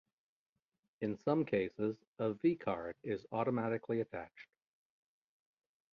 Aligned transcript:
In 1.01 1.15
some 1.15 1.45
cases 1.45 1.95
a 2.17 2.31
vCard 2.33 2.95
is 3.03 3.23
automatically 3.31 4.01
attached. 4.01 4.47